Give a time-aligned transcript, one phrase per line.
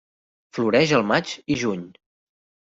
[0.57, 1.87] Floreix al maig i juny.